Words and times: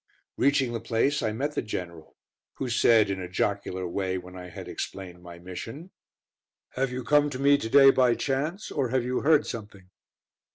Reaching 0.35 0.73
the 0.73 0.79
place 0.79 1.21
I 1.21 1.31
met 1.31 1.53
the 1.53 1.61
General, 1.61 2.15
who 2.55 2.69
said, 2.69 3.11
in 3.11 3.21
a 3.21 3.29
jocular 3.29 3.87
way, 3.87 4.17
when 4.17 4.35
I 4.35 4.47
had 4.49 4.67
explained 4.67 5.21
my 5.21 5.37
mission: 5.37 5.91
"Have 6.69 6.91
you 6.91 7.03
come 7.03 7.29
to 7.29 7.37
me 7.37 7.55
to 7.59 7.69
day 7.69 7.91
by 7.91 8.15
chance, 8.15 8.71
or 8.71 8.89
have 8.89 9.03
you 9.03 9.19
heard 9.21 9.45
something?" 9.45 9.91